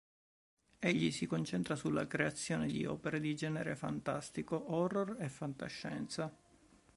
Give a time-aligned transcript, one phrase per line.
[0.79, 6.35] Egli si concentra sulla creazione di opere di genere fantastico, horror e fantascienza.